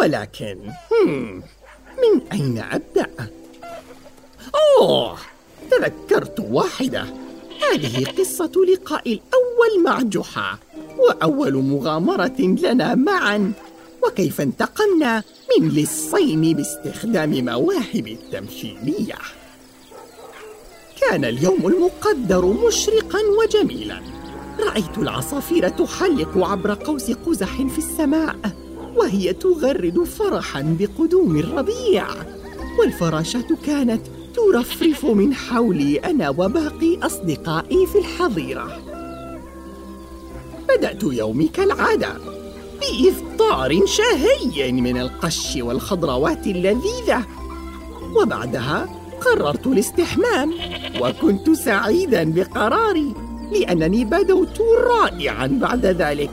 [0.00, 0.58] ولكن
[1.98, 3.30] من أين أبدأ؟
[4.80, 5.18] أوه
[5.70, 7.06] تذكرت واحدة.
[7.72, 10.58] هذه قصة لقاء الأول مع جحا
[10.98, 13.52] وأول مغامرة لنا معا.
[14.02, 15.22] وكيف انتقمنا؟
[15.58, 19.18] من لصين باستخدام مواهب التمثيلية.
[21.00, 24.17] كان اليوم المقدر مشرقا وجميلا.
[24.66, 28.36] رأيت العصافير تحلق عبر قوس قزح في السماء
[28.96, 32.06] وهي تغرد فرحا بقدوم الربيع.
[32.78, 34.02] والفراشات كانت
[34.34, 38.80] ترفرف من حولي أنا وباقي أصدقائي في الحظيرة.
[40.68, 42.08] بدأت يومي كالعادة
[42.80, 47.24] بإفطار شهي من القش والخضروات اللذيذة.
[48.16, 48.88] وبعدها
[49.20, 50.54] قررت الاستحمام
[51.00, 53.27] وكنت سعيدا بقراري.
[53.52, 56.30] لأنني بدوت رائعا بعد ذلك.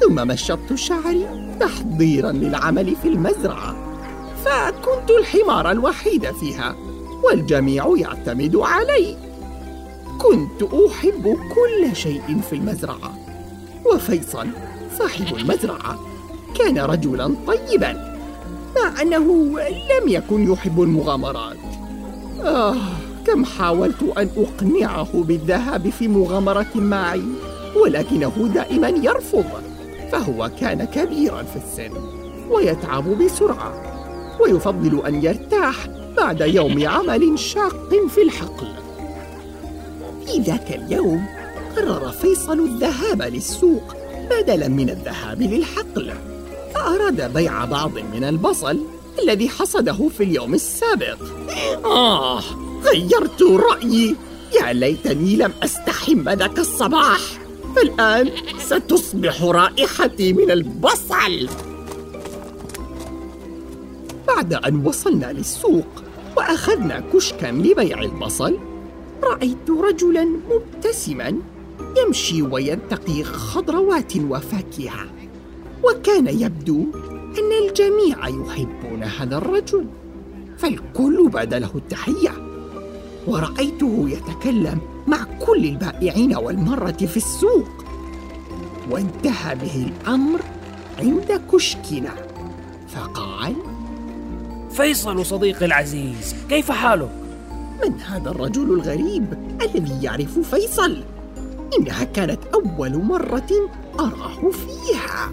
[0.00, 3.76] ثم مشطت شعري تحضيرا للعمل في المزرعة
[4.44, 6.76] فكنت الحمار الوحيد فيها
[7.24, 9.16] والجميع يعتمد علي.
[10.18, 13.18] كنت أحب كل شيء في المزرعة
[13.86, 14.46] وفيصل
[14.98, 15.98] صاحب المزرعة
[16.58, 18.18] كان رجلا طيبا
[18.76, 21.56] مع أنه لم يكن يحب المغامرات.
[22.44, 22.76] آه
[23.26, 27.22] كم حاولت أن أقنعه بالذهاب في مغامرة معي
[27.76, 29.44] ولكنه دائما يرفض
[30.12, 31.92] فهو كان كبيرا في السن
[32.50, 33.94] ويتعب بسرعة
[34.40, 35.86] ويفضل أن يرتاح
[36.16, 38.66] بعد يوم عمل شاق في الحقل.
[40.26, 41.26] في ذاك اليوم
[41.76, 43.94] قرر فيصل الذهاب للسوق
[44.30, 46.12] بدلا من الذهاب للحقل
[46.74, 48.80] فأراد بيع بعض من البصل
[49.22, 51.18] الذي حصده في اليوم السابق.
[51.84, 52.42] آه!
[52.94, 54.16] غيرت رأيي.
[54.60, 57.20] يا ليتني لم أستحم ذاك الصباح.
[57.82, 61.48] الآن ستصبح رائحتي من البصل.
[64.28, 65.86] بعد أن وصلنا للسوق
[66.36, 68.58] وأخذنا كشكا لبيع البصل
[69.22, 71.34] رأيت رجلا مبتسما
[71.98, 75.06] يمشي وينتقي خضروات وفاكهة.
[75.84, 76.86] وكان يبدو
[77.38, 79.86] أن الجميع يحبون هذا الرجل.
[80.58, 82.43] فالكل بدا له التحية.
[83.26, 87.68] ورأيته يتكلم مع كل البائعين والمرة في السوق.
[88.90, 90.40] وانتهى به الأمر
[90.98, 92.14] عند كشكنا.
[92.88, 93.56] فقال
[94.70, 97.10] فيصل صديقي العزيز كيف حالك؟
[97.84, 99.26] من هذا الرجل الغريب
[99.62, 101.04] الذي يعرف فيصل؟
[101.78, 103.68] إنها كانت أول مرة
[104.00, 105.30] أراه فيها.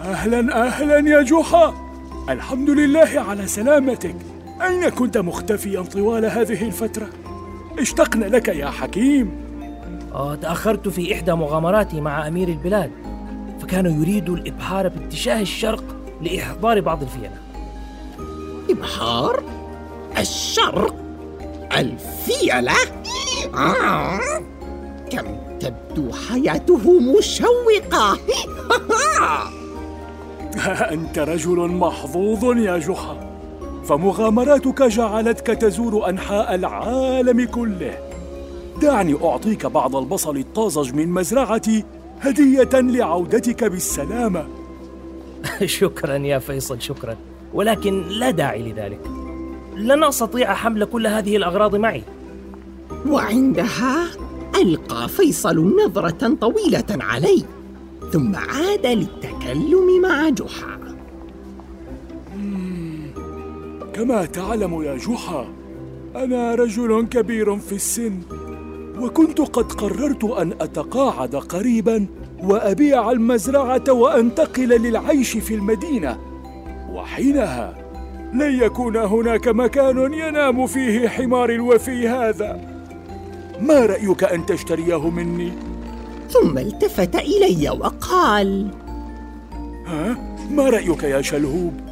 [0.00, 1.74] أهلا أهلا يا جحا.
[2.28, 4.16] الحمد لله على سلامتك.
[4.66, 7.08] أين كنت مختفيا طوال هذه الفترة؟
[7.78, 9.42] اشتقنا لك يا حكيم
[10.14, 12.90] آه تأخرت في إحدى مغامراتي مع أمير البلاد
[13.60, 15.84] فكان يريد الإبحار باتجاه الشرق
[16.20, 17.38] لإحضار بعض الفيلة
[18.70, 19.42] إبحار؟
[20.18, 20.94] الشرق؟
[21.76, 22.76] الفيلة؟
[23.54, 24.20] آه.
[25.10, 28.18] كم تبدو حياته مشوقة
[30.92, 33.31] أنت رجل محظوظ يا جحا
[33.84, 37.98] فمغامراتك جعلتك تزور أنحاء العالم كله.
[38.82, 41.84] دعني أعطيك بعض البصل الطازج من مزرعتي
[42.20, 44.46] هدية لعودتك بالسلامة.
[45.64, 47.16] شكرا يا فيصل شكرا.
[47.54, 49.00] ولكن لا داعي لذلك.
[49.76, 52.02] لن أستطيع حمل كل هذه الأغراض معي.
[53.06, 54.06] وعندها
[54.62, 57.44] ألقى فيصل نظرة طويلة علي
[58.12, 60.81] ثم عاد للتكلم مع جحا.
[63.94, 65.48] كما تعلم يا جحا
[66.16, 68.20] أنا رجل كبير في السن
[69.00, 72.06] وكنت قد قررت أن أتقاعد قريبا
[72.42, 76.18] وأبيع المزرعة وأنتقل للعيش في المدينة.
[76.90, 77.74] وحينها
[78.34, 82.60] لن يكون هناك مكان ينام فيه حمار الوفي هذا.
[83.60, 85.52] ما رأيك أن تشتريه مني؟
[86.30, 88.70] ثم التفت إلي وقال
[89.86, 90.16] ها؟
[90.50, 91.91] ما رأيك يا شلهوب؟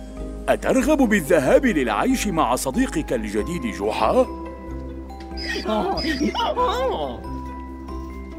[0.52, 4.26] أترغب بالذهاب للعيش مع صديقك الجديد جحا؟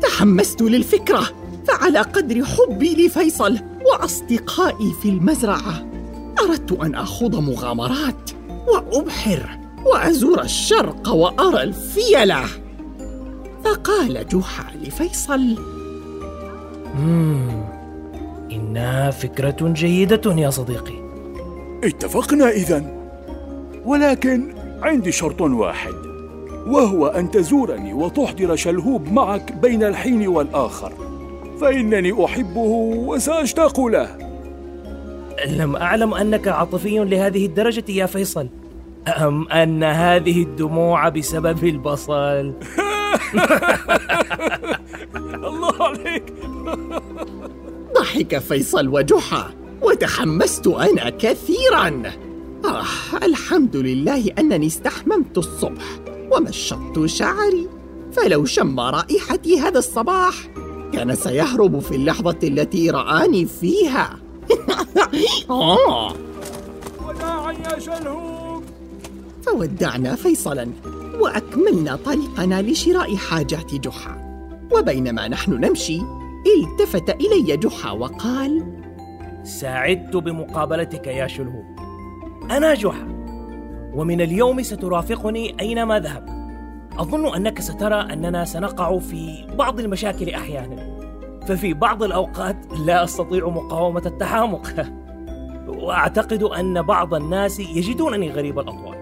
[0.01, 1.23] تحمست للفكرة
[1.67, 5.85] فعلى قدر حبي لفيصل وأصدقائي في المزرعة
[6.39, 8.31] أردت أن أخوض مغامرات
[8.67, 12.43] وأبحر وأزور الشرق وأرى الفيلة
[13.63, 15.57] فقال جحا لفيصل
[16.99, 17.65] مم.
[18.51, 21.10] إنها فكرة جيدة يا صديقي
[21.83, 23.01] اتفقنا إذا.
[23.85, 25.93] ولكن عندي شرط واحد
[26.67, 30.93] وهو أن تزورني وتحضر شلهوب معك بين الحين والآخر
[31.61, 32.69] فإنني أحبه
[33.07, 34.17] وسأشتاق له.
[35.47, 38.47] لم أعلم أنك عاطفي لهذه الدرجة يا فيصل.
[39.07, 42.53] أم أن هذه الدموع بسبب البصل؟
[45.49, 46.33] الله عليك.
[47.95, 49.60] ضحك فيصل وجحا.
[50.01, 52.03] وتحمست أنا كثيرا.
[52.65, 52.85] آه
[53.23, 55.99] الحمد لله أنني استحممت الصبح
[56.31, 57.67] ومشطت شعري.
[58.11, 60.33] فلو شم رائحتي هذا الصباح
[60.93, 64.19] كان سيهرب في اللحظة التي رآني فيها.
[67.07, 68.63] وداعا يا شلهوب
[69.45, 70.69] فودعنا فيصلا
[71.19, 74.21] وأكملنا طريقنا لشراء حاجات جحا.
[74.71, 76.01] وبينما نحن نمشي
[76.57, 78.80] التفت إلي جحا وقال
[79.43, 81.65] سعدت بمقابلتك يا شلهوب
[82.51, 83.07] أنا جحا
[83.93, 86.41] ومن اليوم سترافقني أينما ذهبت
[86.97, 91.01] أظن أنك سترى أننا سنقع في بعض المشاكل أحيانا.
[91.47, 94.85] ففي بعض الأوقات لا أستطيع مقاومة التحامق.
[95.81, 98.97] وأعتقد أن بعض الناس يجدونني غريب الأطوار.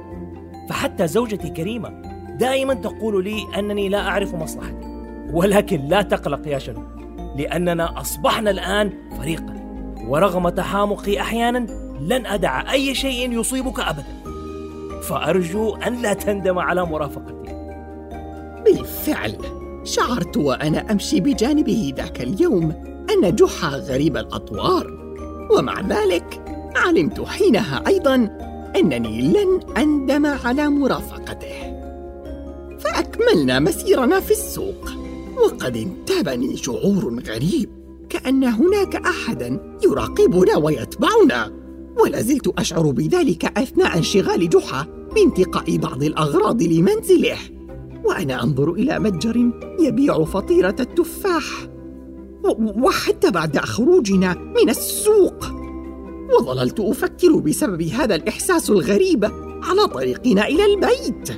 [0.70, 1.90] فحتى زوجتي كريمة
[2.40, 6.84] دائما تقول لي أنني لا أعرف مصلحتي ولكن لا تقلق يا شنو
[7.36, 9.59] لأننا أصبحنا الآن فريقا.
[10.10, 11.68] ورغم تحامقي أحيانا
[12.02, 14.20] لن أدع أي شيء يصيبك أبدا.
[15.02, 17.56] فأرجو أن لا تندم على مرافقتي.
[18.66, 19.38] بالفعل.
[19.84, 22.72] شعرت وأنا أمشي بجانبه ذاك اليوم
[23.12, 24.88] أن جحا غريب الأطوار.
[25.58, 26.42] ومع ذلك
[26.76, 28.16] علمت حينها أيضا
[28.76, 31.80] أنني لن أندم على مرافقته.
[32.80, 34.90] فأكملنا مسيرنا في السوق
[35.44, 37.79] وقد انتابني شعور غريب.
[38.24, 41.60] كان هناك أحدا يراقبنا ويتبعنا.
[42.00, 47.38] ولا زلت أشعر بذلك أثناء انشغال جحا بانتقاء بعض الأغراض لمنزله.
[48.06, 51.68] وأنا أنظر إلى متجر يبيع فطيرة التفاح.
[52.60, 55.46] وحتى بعد خروجنا من السوق.
[56.40, 59.26] وظللت أفكر بسبب هذا الإحساس الغريب
[59.64, 61.30] على طريقنا إلى البيت.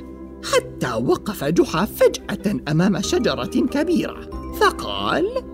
[0.44, 4.20] حتى وقف جحا فجأة أمام شجرة كبيرة.
[4.60, 5.51] فقال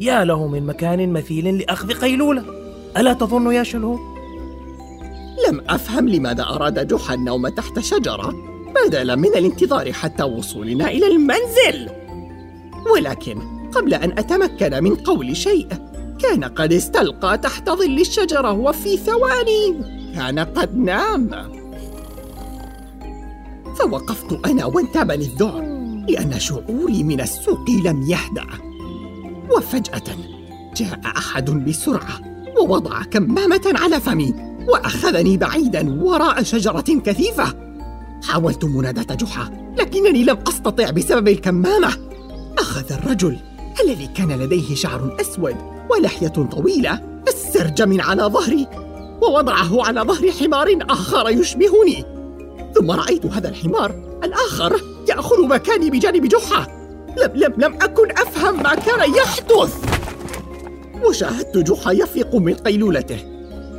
[0.00, 2.44] يا له من مكان مثيل لأخذ قيلولة.
[2.96, 4.00] ألا تظن يا شلهوب؟
[5.48, 8.34] لم أفهم لماذا أراد جحا النوم تحت شجرة.
[8.86, 11.90] بدلا من الانتظار حتى وصولنا إلى المنزل.
[12.94, 13.38] ولكن
[13.74, 15.68] قبل أن أتمكن من قول شيء
[16.18, 19.74] كان قد استلقى تحت ظل الشجرة وفي ثواني.
[20.14, 21.30] كان قد نام.
[23.78, 25.62] فوقفت أنا وانتابني الذعر
[26.08, 28.73] لأن شعوري من السوق لم يهدأ.
[29.50, 30.16] وفجأة
[30.76, 32.20] جاء أحد بسرعة
[32.58, 34.34] ووضع كمامه على فمي
[34.68, 37.54] وأخذني بعيدا وراء شجرة كثيفة.
[38.24, 41.88] حاولت مناداه جحا لكنني لم أستطع بسبب الكمامة.
[42.58, 43.38] أخذ الرجل
[43.84, 45.56] الذي كان لديه شعر أسود
[45.90, 48.66] ولحية طويلة السرج من على ظهري
[49.22, 52.04] ووضعه على ظهر حمار آخر يشبهني.
[52.74, 56.66] ثم رأيت هذا الحمار الآخر يأخذ مكاني بجانب جحا.
[57.16, 59.84] لم لم لم أكن أفهم ما كان يحدث
[61.04, 63.18] وشاهدت جحا يفيق من قيلولته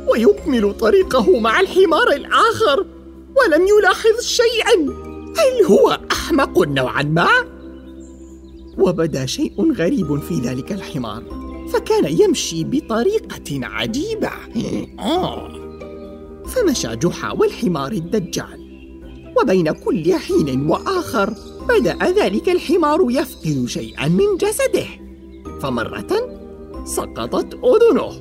[0.08, 2.86] ويكمل طريقه مع الحمار الآخر
[3.36, 4.74] ولم يلاحظ شيئا
[5.38, 7.28] هل هو أحمق نوعا ما؟
[8.78, 11.22] وبدا شيء غريب في ذلك الحمار
[11.72, 14.30] فكان يمشي بطريقة عجيبة.
[16.46, 18.66] فمشى جحا والحمار الدجال
[19.40, 21.34] وبين كل حين وآخر
[21.68, 24.86] بدأ ذلك الحمار يفقد شيئا من جسده.
[25.62, 26.38] فمرة
[26.84, 28.12] سقطت أذنه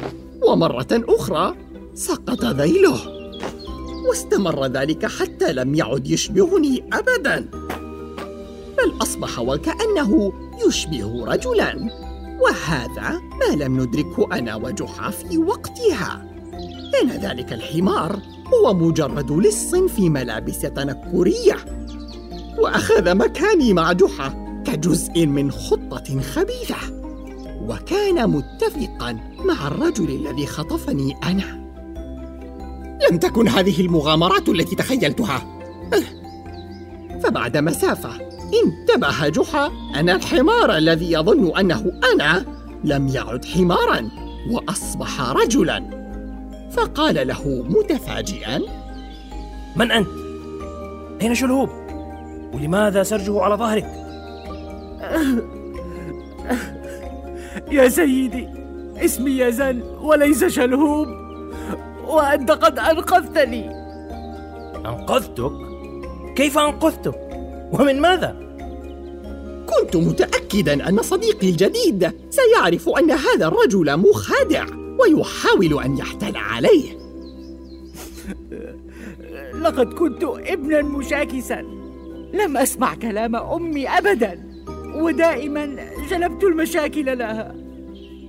[0.48, 1.56] ومرة أخرى
[1.94, 3.00] سقط ذيله.
[4.10, 7.50] واستمر ذلك حتى لم يعد يشبهني أبدا.
[8.78, 10.34] بل أصبح وكأنه
[10.68, 11.90] يشبه رجلا.
[12.42, 16.26] وهذا ما لم ندركه أنا وجحا في وقتها.
[16.94, 18.20] كان ذلك الحمار
[18.54, 21.85] هو مجرد لص في ملابس تنكرية.
[22.58, 26.76] وأخذ مكاني مع جحا كجزء من خطة خبيثة.
[27.62, 31.66] وكان متفقا مع الرجل الذي خطفني أنا.
[33.12, 35.60] لم تكن هذه المغامرات التي تخيلتها.
[37.24, 38.10] فبعد مسافة
[38.64, 42.46] انتبه جحا أن الحمار الذي يظن أنه أنا
[42.84, 44.10] لم يعد حمارا
[44.52, 46.06] وأصبح رجلا.
[46.72, 48.62] فقال له متفاجئا
[49.76, 50.08] من أنت؟
[51.22, 51.70] أين شلهوب؟
[52.56, 53.86] ولماذا سرجه على ظهرك؟
[57.72, 58.48] يا سيدي
[58.98, 61.08] اسمي يزن وليس شلهوب
[62.08, 63.70] وأنت قد أنقذتني
[64.86, 65.52] أنقذتك؟
[66.36, 67.20] كيف أنقذتك؟
[67.72, 68.36] ومن ماذا؟
[69.66, 74.66] كنت متاكدا أن صديقي الجديد سيعرف أن هذا الرجل مخادع
[75.00, 77.06] ويحاول أن يحتال عليه
[79.62, 81.75] لقد كنت ابنا مشاكسا
[82.36, 84.44] لم أسمع كلام أمي أبدا
[84.96, 85.76] ودائما
[86.10, 87.56] جلبت المشاكل لها.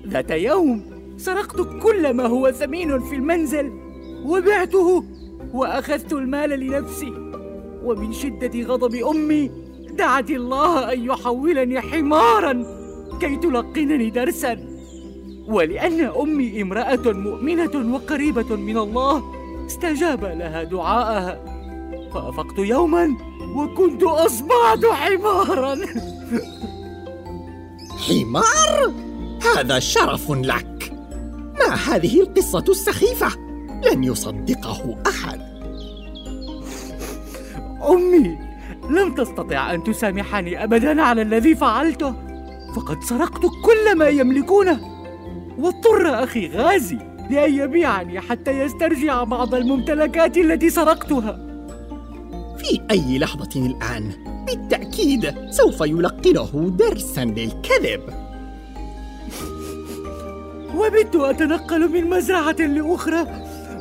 [0.09, 0.83] ذات يوم
[1.17, 3.73] سرقت كل ما هو ثمين في المنزل
[4.25, 5.05] وبعته
[5.53, 7.13] وأخذت المال لنفسي.
[7.85, 9.51] ومن شدة غضب أمي
[9.91, 12.65] دعت الله أن يحولني حمارا
[13.21, 14.59] كي تلقنني درسا.
[15.49, 19.23] ولأن أمي امرأة مؤمنة وقريبة من الله
[19.67, 21.56] استجاب لها دعاءها.
[22.15, 23.17] فأفقت يوما
[23.55, 25.77] وكنت أصبحت حمارا.
[28.09, 28.93] حمار؟
[29.57, 30.93] هذا شرف لك.
[31.59, 33.29] ما هذه القصة السخيفة؟
[33.93, 35.41] لن يصدقه أحد.
[37.91, 38.39] أمي
[38.91, 42.15] لم تستطع أن تسامحني أبدا على الذي فعلته.
[42.77, 44.81] فقد سرقت كل ما يملكونه.
[45.59, 46.99] واضطر أخي غازي
[47.31, 51.46] لأن يبيعني حتى يسترجع بعض الممتلكات التي سرقتها.
[52.67, 54.13] في أي لحظة الآن.
[54.47, 58.01] بالتأكيد سوف يلقنه درسا للكذب.
[60.77, 63.27] وبت أتنقل من مزرعة لأخرى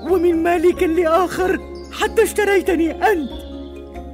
[0.10, 1.60] ومن مالك لآخر
[1.92, 3.30] حتى اشتريتني أنت.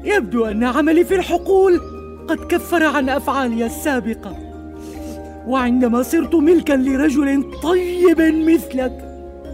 [0.03, 1.79] يبدو أن عملي في الحقول
[2.27, 4.37] قد كفر عن أفعالي السابقة.
[5.47, 9.07] وعندما صرت ملكا لرجل طيب مثلك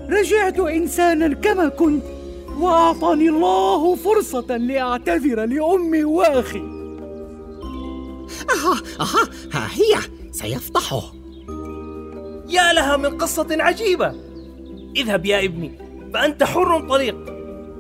[0.10, 2.04] رجعت إنسانا كما كنت.
[2.62, 6.62] وأعطاني الله فرصة لأعتذر لأمي وأخي.
[8.50, 9.96] أها أها ها هي
[10.32, 11.02] سيفضحه
[12.50, 14.16] يا لها من قصة عجيبة.
[14.96, 15.72] اذهب يا ابني
[16.14, 17.18] فأنت حر طليق.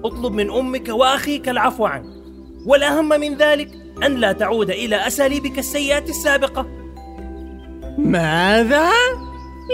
[0.05, 2.17] اطلب من أمك وأخيك العفو عنك.
[2.65, 3.71] والأهم من ذلك
[4.05, 6.65] أن لا تعود إلى أساليبك السيئة السابقة.
[7.97, 8.89] ماذا؟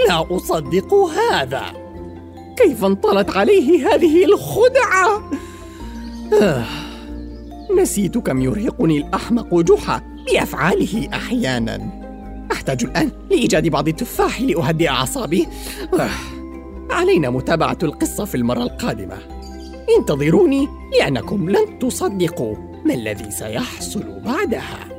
[0.07, 1.82] لا أصدق هذا.
[2.57, 5.31] كيف انطلت عليه هذه الخدعة؟
[6.41, 6.65] آه.
[7.79, 11.79] نسيت كم يرهقني الأحمق جحا بأفعاله أحيانا.
[12.51, 15.47] أحتاج الآن لإيجاد بعض التفاح لأهدئ أعصابي.
[15.93, 16.09] آه.
[16.89, 19.17] علينا متابعة القصة في المرة القادمة.
[19.99, 20.67] انتظروني
[20.99, 22.55] لأنكم لن تصدقوا.
[22.85, 24.92] ما الذي سيحصل بعدها؟